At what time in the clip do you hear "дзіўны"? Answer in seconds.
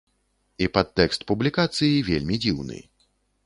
2.47-2.83